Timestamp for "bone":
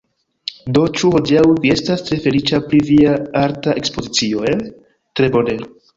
5.37-5.59